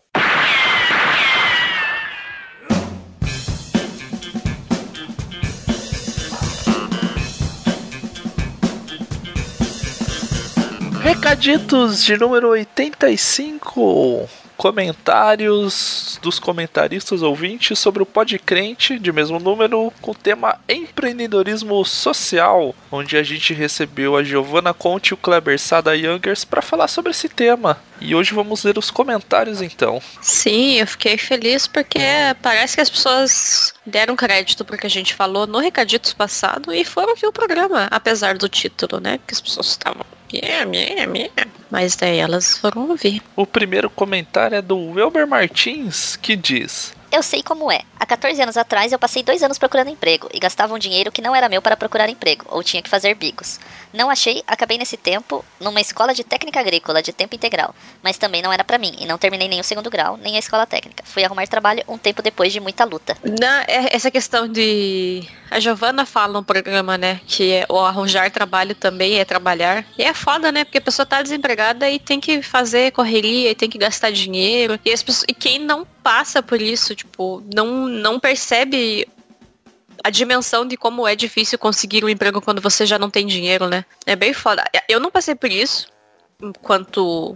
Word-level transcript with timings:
Recaditos 11.02 12.02
de 12.02 12.16
número 12.16 12.48
85 12.48 14.28
comentários 14.56 16.18
dos 16.22 16.38
comentaristas 16.38 17.22
ouvintes 17.22 17.78
sobre 17.78 18.02
o 18.02 18.06
Podcrente, 18.06 18.98
de 18.98 19.12
mesmo 19.12 19.38
número, 19.38 19.92
com 20.00 20.12
o 20.12 20.14
tema 20.14 20.58
empreendedorismo 20.68 21.84
social, 21.84 22.74
onde 22.90 23.16
a 23.16 23.22
gente 23.22 23.52
recebeu 23.52 24.16
a 24.16 24.22
Giovanna 24.22 24.72
Conte 24.72 25.08
e 25.08 25.14
o 25.14 25.16
Kleber 25.16 25.58
Sada 25.58 25.96
Youngers 25.96 26.44
para 26.44 26.62
falar 26.62 26.88
sobre 26.88 27.10
esse 27.10 27.28
tema. 27.28 27.78
E 28.04 28.14
hoje 28.14 28.34
vamos 28.34 28.62
ler 28.64 28.76
os 28.76 28.90
comentários 28.90 29.62
então. 29.62 30.00
Sim, 30.20 30.74
eu 30.74 30.86
fiquei 30.86 31.16
feliz 31.16 31.66
porque 31.66 31.98
parece 32.42 32.76
que 32.76 32.82
as 32.82 32.90
pessoas 32.90 33.72
deram 33.86 34.14
crédito 34.14 34.64
porque 34.64 34.86
a 34.86 34.90
gente 34.90 35.14
falou 35.14 35.46
no 35.46 35.58
Recaditos 35.58 36.12
passado 36.12 36.72
e 36.72 36.84
foram 36.84 37.16
ver 37.16 37.26
o 37.26 37.32
programa, 37.32 37.88
apesar 37.90 38.36
do 38.36 38.48
título, 38.48 39.00
né? 39.00 39.18
Porque 39.18 39.34
as 39.34 39.40
pessoas 39.40 39.68
estavam 39.68 40.04
Yeah, 40.32 40.68
yeah, 40.74 41.12
yeah. 41.12 41.50
Mas 41.70 41.94
daí 41.94 42.18
elas 42.18 42.58
foram 42.58 42.88
ouvir. 42.88 43.22
O 43.36 43.46
primeiro 43.46 43.88
comentário 43.88 44.56
é 44.56 44.62
do 44.62 44.76
Welber 44.76 45.28
Martins, 45.28 46.16
que 46.16 46.34
diz: 46.34 46.92
eu 47.14 47.22
sei 47.22 47.42
como 47.42 47.70
é. 47.70 47.82
Há 47.98 48.04
14 48.04 48.42
anos 48.42 48.56
atrás 48.56 48.90
eu 48.92 48.98
passei 48.98 49.22
dois 49.22 49.42
anos 49.42 49.56
procurando 49.56 49.88
emprego 49.88 50.28
e 50.34 50.40
gastava 50.40 50.74
um 50.74 50.78
dinheiro 50.78 51.12
que 51.12 51.22
não 51.22 51.34
era 51.34 51.48
meu 51.48 51.62
para 51.62 51.76
procurar 51.76 52.08
emprego, 52.08 52.44
ou 52.48 52.62
tinha 52.62 52.82
que 52.82 52.90
fazer 52.90 53.14
bicos. 53.14 53.60
Não 53.92 54.10
achei, 54.10 54.42
acabei 54.48 54.76
nesse 54.76 54.96
tempo 54.96 55.44
numa 55.60 55.80
escola 55.80 56.12
de 56.12 56.24
técnica 56.24 56.58
agrícola 56.58 57.00
de 57.00 57.12
tempo 57.12 57.36
integral, 57.36 57.72
mas 58.02 58.18
também 58.18 58.42
não 58.42 58.52
era 58.52 58.64
para 58.64 58.78
mim 58.78 58.96
e 58.98 59.06
não 59.06 59.16
terminei 59.16 59.46
nem 59.46 59.60
o 59.60 59.64
segundo 59.64 59.88
grau, 59.88 60.16
nem 60.16 60.34
a 60.34 60.40
escola 60.40 60.66
técnica. 60.66 61.04
Fui 61.06 61.22
arrumar 61.22 61.46
trabalho 61.46 61.84
um 61.86 61.96
tempo 61.96 62.20
depois 62.20 62.52
de 62.52 62.58
muita 62.58 62.84
luta. 62.84 63.16
Na, 63.22 63.62
é, 63.62 63.94
essa 63.94 64.10
questão 64.10 64.48
de. 64.48 65.22
A 65.50 65.60
Giovana 65.60 66.04
fala 66.04 66.32
no 66.32 66.42
programa, 66.42 66.98
né, 66.98 67.20
que 67.26 67.52
é, 67.52 67.66
o 67.68 67.78
arranjar 67.78 68.28
trabalho 68.32 68.74
também 68.74 69.20
é 69.20 69.24
trabalhar. 69.24 69.84
E 69.96 70.02
é 70.02 70.12
foda, 70.12 70.50
né, 70.50 70.64
porque 70.64 70.78
a 70.78 70.80
pessoa 70.80 71.06
tá 71.06 71.22
desempregada 71.22 71.88
e 71.88 72.00
tem 72.00 72.18
que 72.18 72.42
fazer 72.42 72.90
correria 72.90 73.52
e 73.52 73.54
tem 73.54 73.70
que 73.70 73.78
gastar 73.78 74.10
dinheiro. 74.10 74.80
E, 74.84 74.92
as 74.92 75.02
pessoas, 75.02 75.24
e 75.28 75.32
quem 75.32 75.60
não 75.60 75.86
passa 76.04 76.42
por 76.42 76.60
isso, 76.60 76.94
tipo, 76.94 77.42
não, 77.52 77.88
não 77.88 78.20
percebe 78.20 79.08
a 80.04 80.10
dimensão 80.10 80.66
de 80.66 80.76
como 80.76 81.08
é 81.08 81.16
difícil 81.16 81.58
conseguir 81.58 82.04
um 82.04 82.08
emprego 82.10 82.42
quando 82.42 82.60
você 82.60 82.84
já 82.84 82.98
não 82.98 83.08
tem 83.08 83.26
dinheiro, 83.26 83.68
né? 83.68 83.86
É 84.04 84.14
bem 84.14 84.34
foda. 84.34 84.62
Eu 84.86 85.00
não 85.00 85.10
passei 85.10 85.34
por 85.34 85.50
isso 85.50 85.88
enquanto 86.42 87.34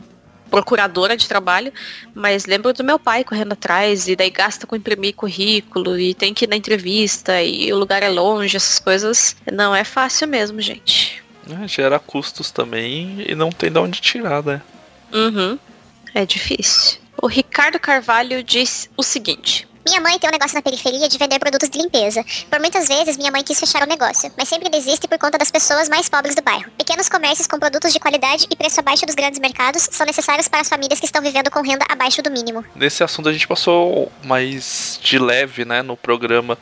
procuradora 0.50 1.16
de 1.16 1.26
trabalho, 1.26 1.72
mas 2.14 2.44
lembro 2.44 2.72
do 2.72 2.84
meu 2.84 2.98
pai 2.98 3.24
correndo 3.24 3.52
atrás 3.52 4.06
e 4.06 4.14
daí 4.14 4.30
gasta 4.30 4.66
com 4.66 4.76
imprimir 4.76 5.14
currículo 5.14 5.98
e 5.98 6.14
tem 6.14 6.34
que 6.34 6.44
ir 6.44 6.48
na 6.48 6.56
entrevista 6.56 7.42
e 7.42 7.72
o 7.72 7.78
lugar 7.78 8.02
é 8.02 8.08
longe, 8.08 8.56
essas 8.56 8.78
coisas. 8.78 9.34
Não 9.50 9.74
é 9.74 9.84
fácil 9.84 10.28
mesmo, 10.28 10.60
gente. 10.60 11.22
É, 11.50 11.66
gera 11.66 11.98
custos 11.98 12.50
também 12.50 13.24
e 13.26 13.34
não 13.34 13.50
tem 13.50 13.70
de 13.70 13.78
onde 13.78 14.00
tirar, 14.00 14.42
né? 14.42 14.60
Uhum. 15.12 15.58
É 16.14 16.26
difícil. 16.26 17.07
O 17.20 17.26
Ricardo 17.26 17.80
Carvalho 17.80 18.44
diz 18.44 18.88
o 18.96 19.02
seguinte: 19.02 19.68
minha 19.84 20.00
mãe 20.00 20.18
tem 20.18 20.28
um 20.28 20.32
negócio 20.32 20.54
na 20.54 20.62
periferia 20.62 21.08
de 21.08 21.18
vender 21.18 21.38
produtos 21.40 21.68
de 21.68 21.78
limpeza. 21.78 22.24
Por 22.48 22.60
muitas 22.60 22.86
vezes, 22.86 23.16
minha 23.16 23.32
mãe 23.32 23.42
quis 23.42 23.58
fechar 23.58 23.82
o 23.82 23.86
negócio, 23.86 24.30
mas 24.36 24.48
sempre 24.48 24.68
desiste 24.68 25.08
por 25.08 25.18
conta 25.18 25.36
das 25.36 25.50
pessoas 25.50 25.88
mais 25.88 26.08
pobres 26.08 26.36
do 26.36 26.42
bairro. 26.42 26.70
Pequenos 26.78 27.08
comércios 27.08 27.48
com 27.48 27.58
produtos 27.58 27.92
de 27.92 27.98
qualidade 27.98 28.46
e 28.48 28.54
preço 28.54 28.78
abaixo 28.78 29.04
dos 29.04 29.16
grandes 29.16 29.40
mercados 29.40 29.88
são 29.90 30.06
necessários 30.06 30.46
para 30.46 30.60
as 30.60 30.68
famílias 30.68 31.00
que 31.00 31.06
estão 31.06 31.20
vivendo 31.20 31.50
com 31.50 31.60
renda 31.60 31.84
abaixo 31.88 32.22
do 32.22 32.30
mínimo. 32.30 32.64
Nesse 32.76 33.02
assunto 33.02 33.28
a 33.28 33.32
gente 33.32 33.48
passou 33.48 34.12
mais 34.22 35.00
de 35.02 35.18
leve, 35.18 35.64
né, 35.64 35.82
no 35.82 35.96
programa, 35.96 36.56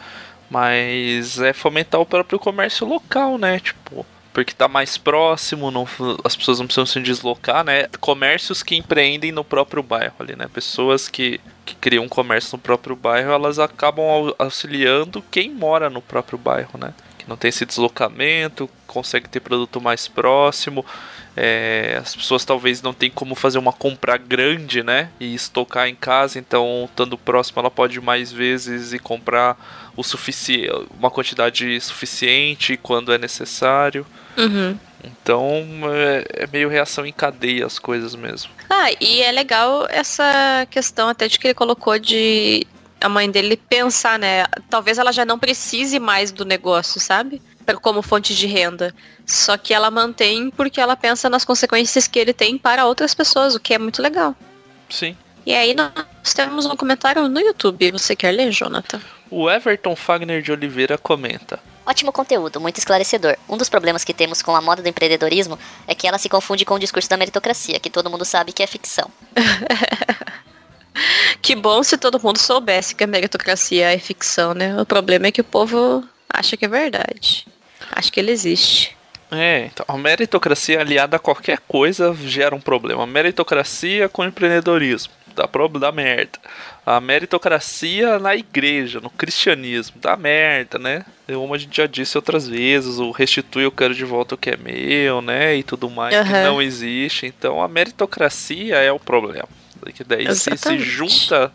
mas 0.48 1.38
é 1.38 1.52
fomentar 1.52 2.00
o 2.00 2.06
próprio 2.06 2.38
comércio 2.38 2.86
local, 2.86 3.36
né? 3.36 3.60
Tipo, 3.60 4.06
porque 4.36 4.52
tá 4.52 4.68
mais 4.68 4.98
próximo, 4.98 5.70
não, 5.70 5.88
as 6.22 6.36
pessoas 6.36 6.58
não 6.58 6.66
precisam 6.66 6.84
se 6.84 7.00
deslocar, 7.00 7.64
né? 7.64 7.88
Comércios 7.98 8.62
que 8.62 8.76
empreendem 8.76 9.32
no 9.32 9.42
próprio 9.42 9.82
bairro 9.82 10.12
ali, 10.20 10.36
né? 10.36 10.46
Pessoas 10.52 11.08
que, 11.08 11.40
que 11.64 11.74
criam 11.74 12.04
um 12.04 12.08
comércio 12.08 12.50
no 12.52 12.58
próprio 12.58 12.94
bairro, 12.94 13.32
elas 13.32 13.58
acabam 13.58 14.34
auxiliando 14.38 15.24
quem 15.30 15.50
mora 15.50 15.88
no 15.88 16.02
próprio 16.02 16.36
bairro, 16.36 16.78
né? 16.78 16.92
Que 17.16 17.26
não 17.26 17.34
tem 17.34 17.48
esse 17.48 17.64
deslocamento, 17.64 18.68
consegue 18.86 19.26
ter 19.26 19.40
produto 19.40 19.80
mais 19.80 20.06
próximo. 20.06 20.84
É, 21.34 21.98
as 21.98 22.14
pessoas 22.14 22.44
talvez 22.44 22.82
não 22.82 22.92
tenham 22.92 23.14
como 23.14 23.34
fazer 23.34 23.56
uma 23.56 23.72
compra 23.72 24.18
grande, 24.18 24.82
né? 24.82 25.08
E 25.18 25.34
estocar 25.34 25.88
em 25.88 25.94
casa, 25.94 26.38
então, 26.38 26.86
estando 26.90 27.16
próximo, 27.16 27.60
ela 27.60 27.70
pode 27.70 27.98
mais 28.02 28.30
vezes 28.30 28.92
e 28.92 28.98
comprar 28.98 29.90
o 29.96 30.02
suficiente, 30.04 30.70
uma 30.98 31.10
quantidade 31.10 31.80
suficiente 31.80 32.76
quando 32.76 33.14
é 33.14 33.16
necessário. 33.16 34.04
Uhum. 34.36 34.78
Então 35.04 35.66
é, 35.92 36.42
é, 36.42 36.46
meio 36.46 36.68
reação 36.68 37.06
em 37.06 37.12
cadeia 37.12 37.66
as 37.66 37.78
coisas 37.78 38.14
mesmo. 38.14 38.50
Ah, 38.68 38.90
e 39.00 39.22
é 39.22 39.30
legal 39.30 39.86
essa 39.88 40.66
questão 40.70 41.08
até 41.08 41.28
de 41.28 41.38
que 41.38 41.48
ele 41.48 41.54
colocou 41.54 41.98
de 41.98 42.66
a 43.00 43.08
mãe 43.08 43.30
dele 43.30 43.56
pensar, 43.56 44.18
né? 44.18 44.44
Talvez 44.68 44.98
ela 44.98 45.12
já 45.12 45.24
não 45.24 45.38
precise 45.38 45.98
mais 45.98 46.32
do 46.32 46.44
negócio, 46.44 47.00
sabe? 47.00 47.40
Como 47.82 48.02
fonte 48.02 48.34
de 48.34 48.46
renda. 48.46 48.94
Só 49.24 49.56
que 49.56 49.74
ela 49.74 49.90
mantém 49.90 50.50
porque 50.50 50.80
ela 50.80 50.96
pensa 50.96 51.28
nas 51.28 51.44
consequências 51.44 52.06
que 52.06 52.18
ele 52.18 52.32
tem 52.32 52.56
para 52.56 52.86
outras 52.86 53.14
pessoas, 53.14 53.54
o 53.54 53.60
que 53.60 53.74
é 53.74 53.78
muito 53.78 54.00
legal. 54.00 54.34
Sim. 54.88 55.16
E 55.44 55.54
aí 55.54 55.74
nós 55.74 56.34
temos 56.34 56.64
um 56.66 56.76
comentário 56.76 57.28
no 57.28 57.40
YouTube. 57.40 57.92
Você 57.92 58.16
quer 58.16 58.32
ler, 58.32 58.50
Jonathan? 58.50 59.00
O 59.30 59.50
Everton 59.50 59.94
Fagner 59.94 60.42
de 60.42 60.52
Oliveira 60.52 60.96
comenta. 60.96 61.60
Ótimo 61.86 62.10
conteúdo, 62.10 62.60
muito 62.60 62.78
esclarecedor. 62.78 63.36
Um 63.48 63.56
dos 63.56 63.68
problemas 63.68 64.02
que 64.02 64.12
temos 64.12 64.42
com 64.42 64.56
a 64.56 64.60
moda 64.60 64.82
do 64.82 64.88
empreendedorismo 64.88 65.56
é 65.86 65.94
que 65.94 66.08
ela 66.08 66.18
se 66.18 66.28
confunde 66.28 66.64
com 66.64 66.74
o 66.74 66.78
discurso 66.80 67.08
da 67.08 67.16
meritocracia, 67.16 67.78
que 67.78 67.88
todo 67.88 68.10
mundo 68.10 68.24
sabe 68.24 68.52
que 68.52 68.60
é 68.60 68.66
ficção. 68.66 69.08
que 71.40 71.54
bom 71.54 71.84
se 71.84 71.96
todo 71.96 72.20
mundo 72.20 72.38
soubesse 72.38 72.92
que 72.92 73.04
a 73.04 73.06
meritocracia 73.06 73.94
é 73.94 73.98
ficção, 73.98 74.52
né? 74.52 74.80
O 74.80 74.84
problema 74.84 75.28
é 75.28 75.30
que 75.30 75.40
o 75.40 75.44
povo 75.44 76.02
acha 76.28 76.56
que 76.56 76.64
é 76.64 76.68
verdade. 76.68 77.46
Acha 77.92 78.10
que 78.10 78.18
ele 78.18 78.32
existe. 78.32 78.95
É, 79.30 79.66
então 79.66 79.84
a 79.88 79.98
meritocracia 79.98 80.80
aliada 80.80 81.16
a 81.16 81.20
qualquer 81.20 81.58
coisa 81.66 82.14
gera 82.24 82.54
um 82.54 82.60
problema. 82.60 83.06
Meritocracia 83.06 84.08
com 84.08 84.24
empreendedorismo 84.24 85.12
dá 85.36 85.46
problema, 85.46 85.86
dá 85.86 85.92
merda. 85.92 86.38
A 86.84 87.00
meritocracia 87.00 88.18
na 88.18 88.34
igreja, 88.34 89.00
no 89.00 89.10
cristianismo, 89.10 89.96
dá 90.00 90.16
merda, 90.16 90.78
né? 90.78 91.04
Como 91.26 91.54
a 91.54 91.58
gente 91.58 91.76
já 91.76 91.86
disse 91.86 92.16
outras 92.16 92.48
vezes, 92.48 92.98
o 92.98 93.10
restitui 93.10 93.64
eu 93.64 93.72
quero 93.72 93.94
de 93.94 94.04
volta 94.04 94.34
o 94.34 94.38
que 94.38 94.50
é 94.50 94.56
meu, 94.56 95.20
né? 95.20 95.56
E 95.56 95.62
tudo 95.62 95.90
mais 95.90 96.16
uhum. 96.16 96.24
que 96.24 96.32
não 96.32 96.62
existe. 96.62 97.26
Então 97.26 97.62
a 97.62 97.68
meritocracia 97.68 98.76
é 98.76 98.90
o 98.90 98.98
problema. 98.98 99.48
Que 99.94 100.02
daí 100.02 100.34
se, 100.34 100.56
se 100.56 100.78
junta 100.78 101.52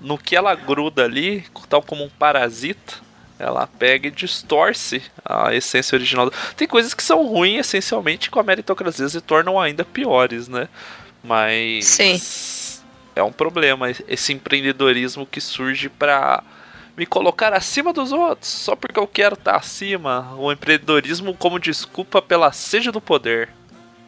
no 0.00 0.16
que 0.16 0.36
ela 0.36 0.54
gruda 0.54 1.04
ali, 1.04 1.44
tal 1.68 1.82
como 1.82 2.04
um 2.04 2.08
parasita, 2.08 2.94
ela 3.38 3.66
pega 3.66 4.08
e 4.08 4.10
distorce 4.10 5.02
a 5.24 5.54
essência 5.54 5.96
original. 5.96 6.30
Tem 6.56 6.68
coisas 6.68 6.94
que 6.94 7.02
são 7.02 7.26
ruins 7.26 7.60
essencialmente 7.60 8.30
com 8.30 8.40
a 8.40 8.42
meritocracia 8.42 9.08
se 9.08 9.20
tornam 9.20 9.60
ainda 9.60 9.84
piores, 9.84 10.48
né? 10.48 10.68
Mas 11.22 11.86
Sim 11.86 12.18
é 13.14 13.22
um 13.22 13.32
problema 13.32 13.90
esse 14.08 14.32
empreendedorismo 14.32 15.26
que 15.26 15.40
surge 15.40 15.88
para 15.88 16.42
me 16.96 17.06
colocar 17.06 17.52
acima 17.52 17.92
dos 17.92 18.12
outros, 18.12 18.50
só 18.50 18.76
porque 18.76 18.98
eu 18.98 19.06
quero 19.06 19.34
estar 19.34 19.52
tá 19.52 19.58
acima. 19.58 20.34
O 20.36 20.50
empreendedorismo 20.52 21.34
como 21.34 21.58
desculpa 21.58 22.22
pela 22.22 22.52
sede 22.52 22.90
do 22.90 23.00
poder. 23.00 23.48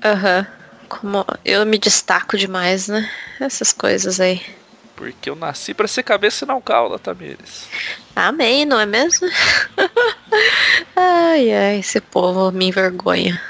Aham. 0.05 0.38
Uhum. 0.38 0.67
Como 0.88 1.26
eu 1.44 1.67
me 1.67 1.79
destaco 1.79 2.38
demais, 2.38 2.87
né? 2.87 3.11
Essas 3.40 3.72
coisas 3.72 4.20
aí. 4.20 4.40
Porque 4.96 5.28
eu 5.28 5.37
nasci 5.37 5.75
para 5.75 5.87
ser 5.87 6.02
cabeça 6.02 6.44
e 6.44 6.48
não 6.48 6.60
cauda, 6.60 6.98
Tamires. 6.98 7.69
Amém, 8.14 8.64
não 8.64 8.81
é 8.81 8.87
mesmo? 8.87 9.28
ai, 10.96 11.52
ai, 11.52 11.78
esse 11.78 12.00
povo 12.00 12.50
me 12.50 12.66
envergonha. 12.69 13.40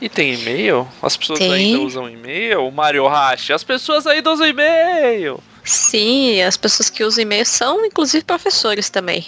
E 0.00 0.08
tem 0.08 0.34
e-mail? 0.34 0.88
As 1.02 1.16
pessoas 1.16 1.38
Tem. 1.38 1.52
ainda 1.52 1.80
usam 1.80 2.08
e-mail? 2.08 2.70
Mario 2.70 3.06
Hash, 3.06 3.50
as 3.50 3.64
pessoas 3.64 4.06
ainda 4.06 4.30
usam 4.30 4.46
e-mail! 4.46 5.40
Sim, 5.64 6.40
as 6.42 6.56
pessoas 6.56 6.88
que 6.88 7.04
usam 7.04 7.22
e-mail 7.22 7.44
são, 7.44 7.84
inclusive, 7.84 8.24
professores 8.24 8.88
também. 8.88 9.26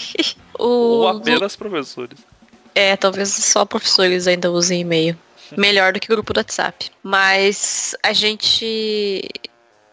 o... 0.58 0.64
Ou 0.64 1.08
apenas 1.08 1.54
professores. 1.54 2.18
É, 2.74 2.96
talvez 2.96 3.28
só 3.28 3.64
professores 3.64 4.26
ainda 4.26 4.50
usem 4.50 4.80
e-mail. 4.80 5.16
Melhor 5.56 5.92
do 5.92 6.00
que 6.00 6.08
grupo 6.08 6.32
do 6.32 6.38
WhatsApp. 6.38 6.90
Mas 7.02 7.94
a 8.02 8.12
gente. 8.12 9.22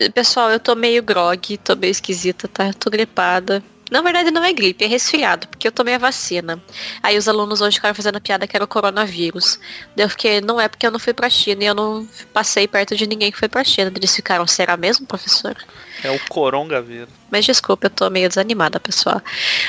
Pessoal, 0.10 0.52
eu 0.52 0.60
tô 0.60 0.76
meio 0.76 1.04
grog, 1.04 1.58
tô 1.58 1.76
meio 1.76 1.92
esquisita, 1.92 2.48
tá? 2.48 2.68
Eu 2.68 2.74
tô 2.74 2.90
gripada. 2.90 3.64
Na 3.94 4.02
verdade 4.02 4.32
não 4.32 4.44
é 4.44 4.52
gripe, 4.52 4.84
é 4.84 4.88
resfriado, 4.88 5.48
porque 5.48 5.68
eu 5.68 5.72
tomei 5.72 5.94
a 5.94 6.00
vacina. 6.00 6.60
Aí 7.04 7.16
os 7.16 7.28
alunos 7.28 7.62
hoje 7.62 7.76
ficaram 7.76 7.94
fazendo 7.94 8.20
piada 8.20 8.48
que 8.48 8.58
era 8.58 8.64
o 8.64 8.68
coronavírus. 8.68 9.60
Daí 9.96 10.06
eu 10.06 10.10
fiquei, 10.10 10.42
não 10.42 10.60
é 10.60 10.68
porque 10.68 10.88
eu 10.88 10.90
não 10.90 10.98
fui 10.98 11.14
pra 11.14 11.30
China 11.30 11.64
e 11.64 11.68
eu 11.68 11.76
não 11.76 12.08
passei 12.34 12.68
perto 12.68 12.96
de 12.96 13.06
ninguém 13.06 13.32
que 13.32 13.38
foi 13.38 13.48
pra 13.48 13.64
China. 13.64 13.92
Eles 13.96 14.16
ficaram, 14.16 14.48
será 14.48 14.76
mesmo, 14.76 15.06
professor? 15.06 15.56
É 16.04 16.10
o 16.10 16.20
coronavírus. 16.28 17.10
Mas 17.30 17.46
desculpa, 17.46 17.86
eu 17.86 17.92
tô 17.92 18.10
meio 18.10 18.28
desanimada, 18.28 18.80
pessoal. 18.80 19.22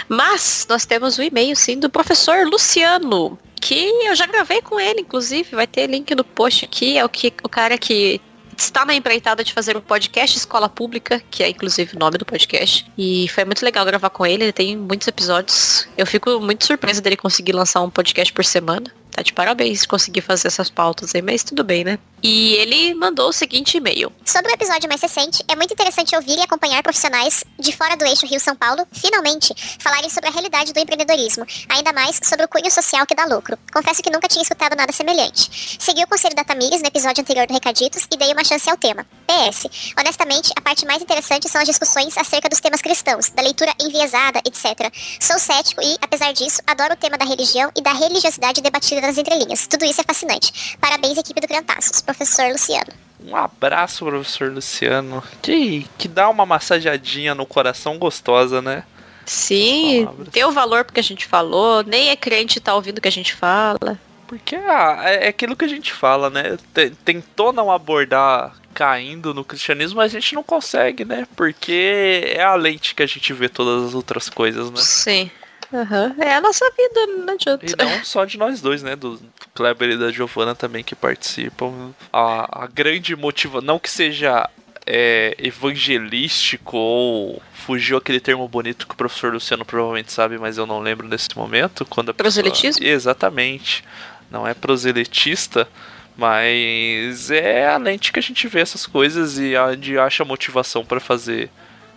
Mas 0.09 0.67
nós 0.71 0.87
temos 0.87 1.19
o 1.19 1.23
e-mail, 1.23 1.55
sim, 1.55 1.79
do 1.79 1.91
professor 1.91 2.47
Luciano. 2.47 3.39
Que 3.61 3.91
eu 4.07 4.15
já 4.15 4.25
gravei 4.25 4.63
com 4.63 4.81
ele, 4.81 5.03
inclusive, 5.03 5.55
vai 5.55 5.67
ter 5.67 5.87
link 5.87 6.15
no 6.15 6.25
post 6.25 6.65
aqui. 6.65 6.97
É 6.97 7.05
o, 7.05 7.11
que, 7.11 7.31
o 7.43 7.49
cara 7.49 7.77
que 7.77 8.23
está 8.63 8.85
na 8.85 8.95
empreitada 8.95 9.43
de 9.43 9.53
fazer 9.53 9.77
o 9.77 9.83
podcast 9.83 10.37
Escola 10.37 10.69
Pública, 10.69 11.23
que 11.31 11.43
é 11.43 11.49
inclusive 11.49 11.97
o 11.97 11.99
nome 11.99 12.19
do 12.19 12.25
podcast. 12.25 12.87
E 12.97 13.29
foi 13.29 13.45
muito 13.45 13.65
legal 13.65 13.85
gravar 13.85 14.11
com 14.11 14.25
ele, 14.25 14.45
ele 14.45 14.53
tem 14.53 14.77
muitos 14.77 15.09
episódios. 15.09 15.89
Eu 15.97 16.07
fico 16.07 16.41
muito 16.41 16.65
surpresa 16.65 17.01
dele 17.01 17.17
conseguir 17.17 17.53
lançar 17.53 17.83
um 17.83 17.91
podcast 17.91 18.33
por 18.33 18.45
semana. 18.45 18.87
Tá 19.11 19.23
de 19.23 19.33
parabéns 19.33 19.87
conseguir 19.87 20.21
fazer 20.21 20.49
essas 20.49 20.69
pautas 20.69 21.15
aí, 21.15 21.23
mas 21.23 21.45
tudo 21.45 21.63
bem, 21.63 21.85
né? 21.85 21.99
E 22.27 22.55
ele 22.55 22.95
mandou 22.95 23.29
o 23.29 23.33
seguinte 23.35 23.77
e-mail. 23.77 24.11
Sobre 24.25 24.51
o 24.51 24.55
episódio 24.55 24.89
mais 24.89 25.03
recente, 25.03 25.45
é 25.47 25.55
muito 25.55 25.75
interessante 25.75 26.17
ouvir 26.17 26.39
e 26.39 26.41
acompanhar 26.41 26.83
profissionais 26.83 27.45
de 27.59 27.71
fora 27.71 27.99
do 27.99 28.05
eixo 28.07 28.25
Rio-São 28.25 28.57
Paulo, 28.57 28.87
finalmente, 28.91 29.55
falarem 29.79 30.09
sobre 30.09 30.31
a 30.31 30.33
realidade 30.33 30.73
do 30.73 30.81
empreendedorismo, 30.81 31.45
ainda 31.69 31.93
mais 31.93 32.19
sobre 32.23 32.47
o 32.47 32.49
cunho 32.49 32.71
social 32.71 33.05
que 33.05 33.15
dá 33.15 33.27
lucro. 33.27 33.59
Confesso 33.71 34.03
que 34.03 34.11
nunca 34.11 34.27
tinha 34.27 34.41
escutado 34.41 34.75
nada 34.75 34.91
semelhante. 34.91 35.77
Segui 35.79 36.03
o 36.03 36.07
conselho 36.07 36.35
da 36.35 36.43
Tamires 36.45 36.81
no 36.81 36.89
episódio 36.89 37.21
anterior 37.21 37.47
do 37.47 37.53
Recaditos 37.53 38.07
e 38.11 38.17
dei 38.17 38.33
uma 38.33 38.43
chance 38.43 38.71
ao 38.71 38.79
tema. 38.79 39.05
PS, 39.27 39.93
honestamente, 39.95 40.51
a 40.57 40.63
parte 40.63 40.87
mais 40.87 41.03
interessante 41.03 41.47
são 41.51 41.61
as 41.61 41.67
discussões 41.67 42.17
acerca 42.17 42.49
dos 42.49 42.59
temas 42.59 42.81
cristãos, 42.81 43.29
da 43.29 43.43
leitura 43.43 43.75
enviesada, 43.79 44.41
etc. 44.47 44.91
Sou 45.21 45.39
cético 45.39 45.83
e, 45.83 45.99
apesar 46.01 46.33
disso, 46.33 46.63
adoro 46.67 46.95
o 46.95 46.97
tema 46.97 47.19
da 47.19 47.27
religião 47.27 47.71
e 47.77 47.83
da 47.83 47.93
religiosidade 47.93 48.63
debatida 48.63 49.03
nas 49.03 49.19
entrelinhas. 49.19 49.67
Tudo 49.67 49.85
isso 49.85 50.01
é 50.01 50.05
fascinante. 50.05 50.79
Parabéns, 50.81 51.19
equipe 51.19 51.39
do 51.39 51.47
Criantaços. 51.47 52.03
Professor 52.17 52.51
Luciano. 52.53 52.93
Um 53.27 53.35
abraço, 53.37 54.05
professor 54.05 54.53
Luciano. 54.53 55.23
Que, 55.41 55.87
que 55.97 56.07
dá 56.09 56.29
uma 56.29 56.45
massageadinha 56.45 57.35
no 57.35 57.47
coração 57.47 57.99
gostosa, 57.99 58.61
né? 58.61 58.85
Sim, 59.25 60.07
deu 60.33 60.53
valor 60.53 60.85
porque 60.85 61.01
a 61.01 61.03
gente 61.03 61.25
falou, 61.27 61.83
nem 61.83 62.11
é 62.11 62.17
crente 62.17 62.61
tá 62.61 62.75
ouvindo 62.75 62.99
o 62.99 63.01
que 63.01 63.09
a 63.09 63.13
gente 63.13 63.35
fala. 63.35 63.99
Porque 64.27 64.55
ah, 64.57 65.01
é 65.05 65.27
é 65.27 65.29
aquilo 65.29 65.57
que 65.57 65.65
a 65.65 65.69
gente 65.69 65.93
fala, 65.93 66.29
né? 66.29 66.59
Te- 66.75 66.91
Tentou 67.05 67.53
não 67.53 67.71
abordar 67.71 68.55
caindo 68.75 69.33
no 69.33 69.45
cristianismo, 69.45 69.97
mas 69.97 70.15
a 70.15 70.21
gente 70.21 70.35
não 70.35 70.43
consegue, 70.43 71.05
né? 71.05 71.27
Porque 71.37 72.35
é 72.35 72.43
a 72.43 72.55
lente 72.55 72.95
que 72.95 73.03
a 73.03 73.07
gente 73.07 73.33
vê 73.33 73.49
todas 73.49 73.89
as 73.89 73.95
outras 73.95 74.29
coisas, 74.29 74.71
né? 74.71 74.77
Sim. 74.77 75.31
Aham. 75.73 76.15
É 76.19 76.35
a 76.35 76.41
nossa 76.41 76.65
vida, 76.71 77.07
não 77.25 77.35
adianta. 77.35 77.65
E 77.65 77.75
não 77.77 78.05
só 78.05 78.25
de 78.25 78.37
nós 78.39 78.61
dois, 78.61 78.83
né? 78.83 78.95
Do 78.95 79.19
Kleber 79.55 79.91
e 79.91 79.97
da 79.97 80.11
Giovana 80.11 80.55
também 80.55 80.83
que 80.83 80.95
participam. 80.97 81.93
A, 82.13 82.65
a 82.65 82.67
grande 82.67 83.15
motiva 83.15 83.61
não 83.61 83.79
que 83.79 83.89
seja 83.91 84.49
é, 84.87 85.35
evangelístico 85.39 86.77
ou 86.77 87.43
fugiu 87.53 87.97
aquele 87.97 88.21
termo 88.21 88.47
bonito 88.49 88.87
que 88.87 88.95
o 88.95 88.97
professor 88.97 89.33
Luciano 89.33 89.65
provavelmente 89.65 90.13
sabe, 90.13 90.39
mas 90.39 90.59
eu 90.59 90.67
não 90.67 90.81
lembro 90.81 91.09
nesse 91.09 91.29
momento. 91.37 91.85
Quando 91.87 92.11
a 92.11 92.15
pessoa- 92.15 92.43
Proselitismo? 92.43 92.85
Exatamente. 92.85 93.85
Não 94.31 94.47
é 94.47 94.53
proselitista, 94.55 95.69
mas 96.17 97.31
é 97.31 97.69
a 97.69 97.77
lente 97.77 98.13
que 98.13 98.19
a 98.19 98.23
gente 98.23 98.49
vê 98.49 98.61
essas 98.61 98.87
coisas 98.87 99.39
e 99.39 99.57
onde 99.57 99.99
acha 99.99 100.25
motivação 100.25 100.85
para 100.85 100.99
fazer 101.01 101.49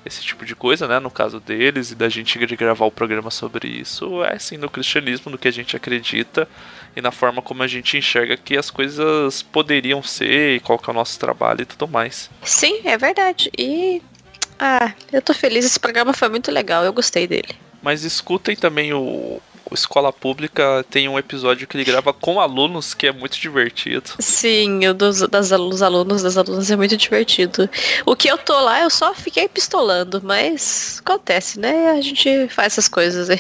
esse 0.08 0.24
tipo 0.24 0.46
de 0.46 0.56
coisa, 0.56 0.88
né? 0.88 1.00
No 1.00 1.12
caso 1.12 1.40
deles 1.40 1.92
e 1.92 1.96
da 1.96 2.10
gente 2.10 2.38
de 2.46 2.56
gravar 2.56 2.86
o 2.86 2.92
programa 2.92 3.30
sobre 3.30 3.68
isso, 3.68 4.24
é 4.24 4.38
sim 4.40 4.58
no 4.58 4.70
cristianismo, 4.70 5.32
no 5.32 5.38
que 5.38 5.48
a 5.48 5.52
gente 5.52 5.76
acredita 5.76 6.48
e 6.96 7.02
na 7.02 7.12
forma 7.12 7.42
como 7.42 7.62
a 7.62 7.68
gente 7.68 7.98
enxerga 7.98 8.36
que 8.36 8.58
as 8.58 8.72
coisas 8.72 9.44
poderiam 9.44 10.02
ser 10.02 10.56
e 10.56 10.60
qual 10.60 10.80
que 10.80 10.90
é 10.90 10.92
o 10.92 10.96
nosso 10.96 11.20
trabalho 11.20 11.62
e 11.62 11.66
tudo 11.66 11.88
mais. 11.88 12.30
Sim, 12.42 12.82
é 12.86 12.98
verdade. 12.98 13.52
E. 13.58 14.02
Ah, 14.60 14.92
eu 15.14 15.22
tô 15.22 15.36
feliz, 15.36 15.64
esse 15.64 15.80
programa 15.80 16.14
foi 16.14 16.30
muito 16.30 16.52
legal, 16.52 16.84
eu 16.84 16.92
gostei 16.92 17.28
dele. 17.28 17.56
Mas 17.84 18.04
escutem 18.04 18.56
também 18.56 18.92
o, 18.92 19.00
o 19.00 19.42
Escola 19.74 20.12
Pública, 20.12 20.86
tem 20.90 21.08
um 21.08 21.18
episódio 21.18 21.68
que 21.68 21.78
ele 21.78 21.84
grava 21.84 22.14
com 22.14 22.40
alunos 22.40 22.94
que 22.94 23.08
é 23.08 23.12
muito 23.12 23.40
divertido. 23.40 24.12
Sim, 24.20 24.88
o 24.88 24.94
dos, 24.94 25.20
das, 25.22 25.50
dos 25.50 25.82
alunos, 25.82 26.22
das 26.22 26.38
alunas 26.38 26.70
é 26.70 26.76
muito 26.76 26.96
divertido. 26.98 27.70
O 28.06 28.16
que 28.16 28.28
eu 28.28 28.38
tô 28.38 28.60
lá, 28.60 28.82
eu 28.82 28.90
só 28.90 29.14
fiquei 29.14 29.48
pistolando, 29.48 30.22
mas 30.24 31.02
acontece, 31.06 31.60
né? 31.60 31.92
A 31.92 32.02
gente 32.02 32.48
faz 32.50 32.74
essas 32.74 32.88
coisas 32.88 33.30
aí. 33.30 33.40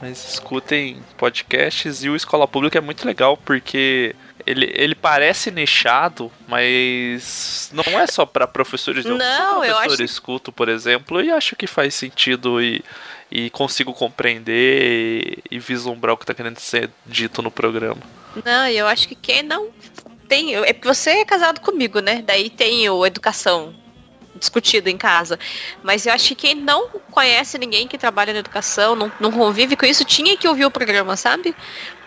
Mas 0.00 0.32
escutem 0.32 1.00
podcasts 1.16 2.02
e 2.02 2.08
o 2.08 2.16
Escola 2.16 2.48
Pública 2.48 2.76
é 2.76 2.80
muito 2.80 3.06
legal 3.06 3.36
porque 3.36 4.16
ele, 4.46 4.72
ele 4.74 4.94
parece 4.94 5.50
nichado, 5.50 6.30
mas 6.48 7.70
não 7.72 7.98
é 7.98 8.06
só 8.06 8.24
para 8.26 8.46
professores. 8.46 9.04
Eu 9.04 9.16
Não, 9.16 9.54
sou 9.54 9.64
eu 9.64 9.72
professor 9.74 9.94
acho- 9.94 10.02
escuto, 10.04 10.52
por 10.52 10.68
exemplo, 10.68 11.20
e 11.22 11.30
acho 11.30 11.56
que 11.56 11.66
faz 11.66 11.94
sentido 11.94 12.60
e, 12.62 12.82
e 13.30 13.50
consigo 13.50 13.92
compreender 13.92 15.42
e, 15.50 15.56
e 15.56 15.58
vislumbrar 15.58 16.14
o 16.14 16.16
que 16.18 16.26
tá 16.26 16.34
querendo 16.34 16.58
ser 16.58 16.90
dito 17.06 17.42
no 17.42 17.50
programa. 17.50 18.00
Não, 18.44 18.66
eu 18.68 18.86
acho 18.86 19.08
que 19.08 19.14
quem 19.14 19.42
não 19.42 19.68
tem. 20.28 20.54
É 20.56 20.72
porque 20.72 20.88
você 20.88 21.10
é 21.10 21.24
casado 21.24 21.60
comigo, 21.60 22.00
né? 22.00 22.22
Daí 22.26 22.48
tem 22.50 22.88
o 22.88 23.04
educação 23.04 23.74
discutido 24.34 24.88
em 24.88 24.96
casa. 24.96 25.38
Mas 25.82 26.04
eu 26.06 26.12
acho 26.12 26.28
que 26.28 26.34
quem 26.34 26.54
não 26.54 26.88
conhece 27.10 27.58
ninguém 27.58 27.86
que 27.86 27.96
trabalha 27.98 28.32
na 28.32 28.38
educação, 28.40 28.96
não, 28.96 29.12
não 29.20 29.30
convive 29.30 29.76
com 29.76 29.86
isso, 29.86 30.04
tinha 30.04 30.36
que 30.36 30.48
ouvir 30.48 30.64
o 30.64 30.70
programa, 30.70 31.16
sabe? 31.16 31.54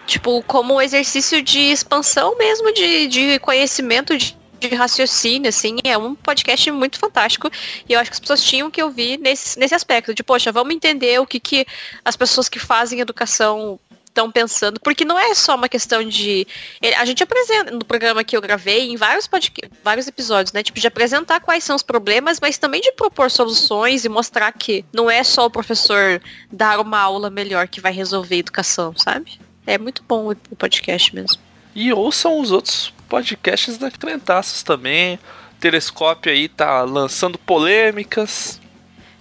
Tipo, 0.05 0.41
como 0.43 0.75
um 0.75 0.81
exercício 0.81 1.41
de 1.41 1.59
expansão 1.59 2.37
mesmo, 2.37 2.71
de, 2.73 3.07
de 3.07 3.39
conhecimento, 3.39 4.15
de, 4.17 4.37
de 4.59 4.67
raciocínio, 4.75 5.49
assim. 5.49 5.77
É 5.83 5.97
um 5.97 6.13
podcast 6.15 6.69
muito 6.71 6.99
fantástico. 6.99 7.49
E 7.89 7.93
eu 7.93 7.99
acho 7.99 8.11
que 8.11 8.15
as 8.15 8.19
pessoas 8.19 8.43
tinham 8.43 8.69
que 8.69 8.81
ouvir 8.83 9.17
nesse, 9.17 9.57
nesse 9.57 9.73
aspecto. 9.73 10.13
De, 10.13 10.23
poxa, 10.23 10.51
vamos 10.51 10.75
entender 10.75 11.19
o 11.19 11.25
que, 11.25 11.39
que 11.39 11.65
as 12.03 12.15
pessoas 12.15 12.47
que 12.47 12.59
fazem 12.59 12.99
educação 12.99 13.79
estão 14.07 14.31
pensando, 14.31 14.79
porque 14.79 15.03
não 15.03 15.19
é 15.19 15.35
só 15.35 15.55
uma 15.55 15.67
questão 15.67 16.01
de. 16.07 16.47
ele- 16.81 16.95
A 16.95 17.03
gente 17.03 17.21
apresenta 17.21 17.69
no 17.71 17.83
programa 17.83 18.23
que 18.23 18.37
eu 18.37 18.41
gravei, 18.41 18.89
em 18.89 18.95
vários, 18.95 19.27
podca- 19.27 19.69
vários 19.83 20.07
episódios, 20.07 20.53
né? 20.53 20.63
Tipo, 20.63 20.79
de 20.79 20.87
apresentar 20.87 21.41
quais 21.41 21.65
são 21.65 21.75
os 21.75 21.83
problemas, 21.83 22.39
mas 22.39 22.57
também 22.57 22.79
de 22.79 22.93
propor 22.93 23.29
soluções 23.29 24.05
e 24.05 24.09
mostrar 24.09 24.53
que 24.53 24.85
não 24.93 25.11
é 25.11 25.21
só 25.21 25.45
o 25.47 25.49
professor 25.49 26.21
dar 26.49 26.79
uma 26.79 26.97
aula 26.97 27.29
melhor 27.29 27.67
que 27.67 27.81
vai 27.81 27.91
resolver 27.91 28.35
a 28.35 28.39
educação, 28.39 28.95
sabe? 28.95 29.37
É 29.65 29.77
muito 29.77 30.03
bom 30.07 30.31
o 30.51 30.55
podcast 30.55 31.13
mesmo. 31.15 31.41
E 31.73 31.91
ouçam 31.91 32.39
os 32.39 32.51
outros 32.51 32.93
podcasts 33.09 33.77
da 33.77 33.89
Crentaços 33.91 34.63
também. 34.63 35.15
O 35.15 35.59
Telescópio 35.59 36.31
aí 36.31 36.47
tá 36.47 36.81
lançando 36.83 37.37
polêmicas. 37.37 38.59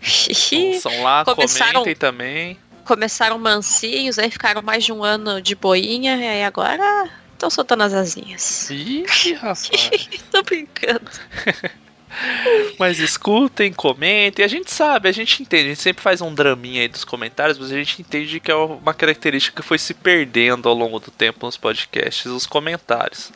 Ouçam 0.53 1.03
lá, 1.03 1.25
Começaram- 1.25 1.73
comentem 1.81 1.95
também. 1.97 2.59
Começaram 2.85 3.39
mansinhos, 3.39 4.19
aí 4.19 4.31
ficaram 4.31 4.61
mais 4.61 4.85
de 4.85 4.93
um 4.93 5.03
ano 5.03 5.41
de 5.41 5.55
boinha, 5.55 6.17
e 6.17 6.29
aí 6.29 6.45
agora 6.45 7.09
estão 7.33 7.49
soltando 7.49 7.83
as 7.83 7.95
asinhas. 7.95 8.69
Ih, 8.71 9.05
rapaz. 9.41 9.71
Tô 10.31 10.43
brincando. 10.43 11.11
Mas 12.79 12.99
escutem, 12.99 13.73
comentem. 13.73 14.45
A 14.45 14.49
gente 14.49 14.71
sabe, 14.71 15.09
a 15.09 15.13
gente 15.13 15.43
entende. 15.43 15.65
A 15.67 15.69
gente 15.71 15.83
sempre 15.83 16.03
faz 16.03 16.21
um 16.21 16.35
draminha 16.35 16.83
aí 16.83 16.89
dos 16.89 17.05
comentários, 17.05 17.59
mas 17.59 17.71
a 17.73 17.75
gente 17.77 18.01
entende 18.01 18.41
que 18.41 18.51
é 18.51 18.55
uma 18.55 18.95
característica 18.95 19.61
que 19.63 19.67
foi 19.67 19.79
se 19.79 19.95
perdendo 19.95 20.69
ao 20.69 20.75
longo 20.75 20.99
do 20.99 21.11
tempo 21.11 21.47
nos 21.47 21.57
podcasts, 21.57 22.27
os 22.27 22.47
comentários. 22.47 23.33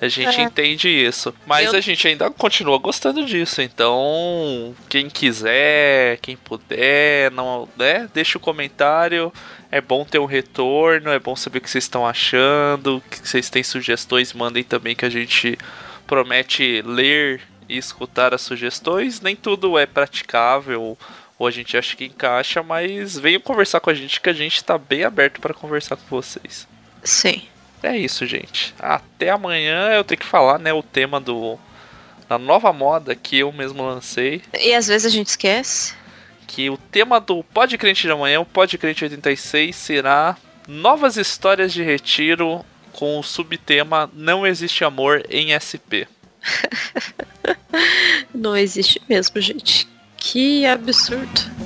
A 0.00 0.08
gente 0.08 0.40
É. 0.40 0.44
entende 0.44 0.88
isso. 0.88 1.34
Mas 1.46 1.66
Eu- 1.72 1.78
a 1.78 1.80
gente 1.80 2.08
ainda 2.08 2.30
continua 2.30 2.78
gostando 2.78 3.22
disso. 3.26 3.60
Então, 3.60 4.74
quem 4.88 5.10
quiser, 5.10 6.16
quem 6.22 6.36
puder, 6.38 7.30
não, 7.32 7.68
né, 7.76 8.08
deixa 8.14 8.38
o 8.38 8.40
comentário. 8.40 9.30
É 9.70 9.78
bom 9.80 10.02
ter 10.04 10.18
um 10.18 10.24
retorno, 10.24 11.10
é 11.10 11.18
bom 11.18 11.36
saber 11.36 11.58
o 11.58 11.60
que 11.60 11.68
vocês 11.70 11.84
estão 11.84 12.06
achando. 12.06 13.02
Que 13.10 13.28
vocês 13.28 13.50
têm 13.50 13.62
sugestões, 13.62 14.32
mandem 14.32 14.64
também 14.64 14.96
que 14.96 15.04
a 15.04 15.10
gente 15.10 15.58
promete 16.06 16.82
ler 16.84 17.40
e 17.70 17.78
escutar 17.78 18.34
as 18.34 18.40
sugestões. 18.40 19.20
Nem 19.20 19.36
tudo 19.36 19.78
é 19.78 19.86
praticável 19.86 20.98
ou 21.38 21.46
a 21.46 21.50
gente 21.50 21.76
acha 21.76 21.96
que 21.96 22.04
encaixa, 22.04 22.62
mas 22.62 23.18
venham 23.18 23.40
conversar 23.40 23.80
com 23.80 23.88
a 23.88 23.94
gente 23.94 24.20
que 24.20 24.28
a 24.28 24.34
gente 24.34 24.62
tá 24.62 24.76
bem 24.76 25.04
aberto 25.04 25.40
para 25.40 25.54
conversar 25.54 25.96
com 25.96 26.04
vocês. 26.10 26.68
Sim. 27.02 27.42
É 27.82 27.96
isso, 27.96 28.26
gente. 28.26 28.74
Até 28.78 29.30
amanhã 29.30 29.88
eu 29.88 30.04
tenho 30.04 30.20
que 30.20 30.26
falar, 30.26 30.58
né, 30.58 30.70
o 30.70 30.82
tema 30.82 31.18
do 31.18 31.58
da 32.28 32.38
nova 32.38 32.72
moda 32.72 33.16
que 33.16 33.38
eu 33.38 33.50
mesmo 33.50 33.82
lancei. 33.82 34.42
E 34.52 34.74
às 34.74 34.86
vezes 34.86 35.06
a 35.06 35.10
gente 35.10 35.28
esquece. 35.28 35.94
Que 36.46 36.70
o 36.70 36.76
tema 36.76 37.18
do 37.18 37.42
Pod 37.42 37.76
Crente 37.78 38.02
de 38.02 38.12
amanhã, 38.12 38.38
o 38.40 38.46
Pod 38.46 38.76
Crente 38.76 39.02
86, 39.02 39.74
será 39.74 40.36
novas 40.68 41.16
histórias 41.16 41.72
de 41.72 41.82
retiro 41.82 42.64
com 42.92 43.18
o 43.18 43.22
subtema 43.22 44.10
Não 44.12 44.46
existe 44.46 44.84
amor 44.84 45.24
em 45.28 45.58
SP. 45.58 46.06
Não 48.34 48.56
existe 48.56 49.00
mesmo, 49.08 49.40
gente. 49.40 49.88
Que 50.16 50.66
absurdo. 50.66 51.59